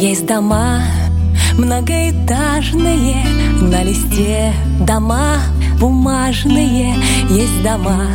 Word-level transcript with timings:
Есть 0.00 0.26
дома 0.26 0.80
многоэтажные, 1.58 3.26
на 3.60 3.82
листе 3.82 4.52
дома 4.78 5.38
бумажные, 5.80 6.94
есть 7.28 7.60
дома, 7.64 8.06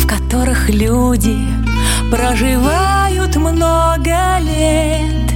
в 0.00 0.06
которых 0.08 0.68
люди 0.68 1.36
проживают 2.10 3.36
много 3.36 4.40
лет. 4.40 5.30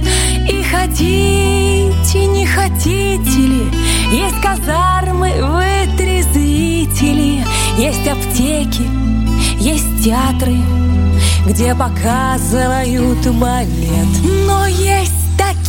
И 0.49 0.61
хотите, 0.61 2.25
не 2.25 2.45
хотите 2.45 3.39
ли, 3.39 3.71
есть 4.11 4.41
казармы, 4.41 5.31
вытрезвители, 5.41 7.45
есть 7.77 8.05
аптеки, 8.09 8.83
есть 9.57 10.03
театры, 10.03 10.57
где 11.47 11.73
показывают 11.73 13.25
балет. 13.37 14.21
Но 14.45 14.67
есть 14.67 15.13
такие 15.37 15.60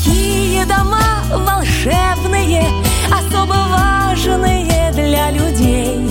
дома 0.67 1.23
волшебные, 1.31 2.65
особо 3.11 3.55
важные 3.71 4.91
для 4.93 5.31
людей, 5.31 6.09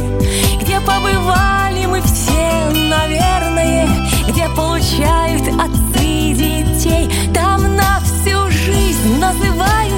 где 0.62 0.80
побывали 0.82 1.86
мы 1.86 2.02
все, 2.02 2.70
наверное, 2.90 3.88
где 4.28 4.48
получают 4.50 5.48
отцы 5.60 6.34
детей. 6.34 7.10
Там 7.34 7.76
на 7.76 8.00
всю 8.02 8.50
жизнь 8.50 9.20
называют 9.20 9.91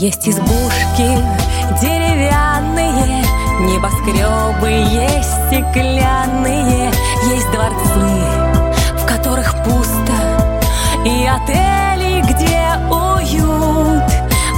Есть 0.00 0.28
избушки 0.28 1.08
деревянные, 1.82 3.24
небоскребы 3.62 4.68
есть 4.68 5.28
стеклянные, 5.48 6.92
есть 7.34 7.50
дворцы, 7.50 8.08
в 8.96 9.06
которых 9.08 9.56
пусто, 9.64 10.12
и 11.04 11.26
отели, 11.26 12.20
где 12.20 12.78
уют. 12.88 14.04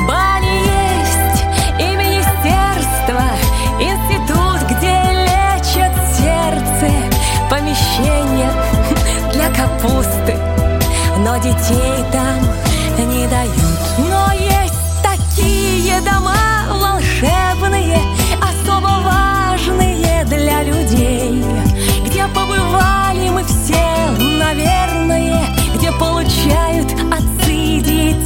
Бани 0.07 0.61
есть 0.61 1.45
и 1.79 1.97
министерство, 1.97 3.23
институт, 3.81 4.61
где 4.69 4.93
лечат 5.25 5.95
сердце, 6.19 6.93
помещение 7.49 8.53
для 9.33 9.49
капусты, 9.55 10.37
но 11.25 11.39
детей 11.39 12.05
там 12.13 13.09
не 13.09 13.27
дают. 13.27 13.70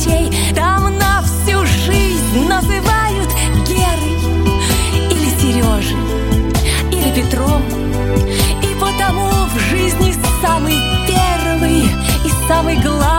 детей. 0.04 0.30
Там 0.54 0.96
на 0.98 1.22
всю 1.22 1.64
жизнь 1.64 2.48
называют 2.48 3.28
Герой 3.66 4.18
Или 5.10 5.28
Сережей 5.40 5.96
Или 6.90 7.14
Петром. 7.14 7.62
И 8.62 8.74
потому 8.80 9.28
в 9.46 9.58
жизни 9.70 10.14
самый 10.42 10.74
первый 11.06 11.82
И 12.24 12.48
самый 12.48 12.76
главный 12.76 13.13